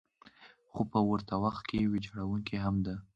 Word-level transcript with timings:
خو 0.73 0.81
په 0.91 0.99
ورته 1.09 1.33
وخت 1.43 1.63
کې 1.69 1.89
ویجاړونکې 1.91 2.57
هم 2.65 2.75
ده. 2.85 2.95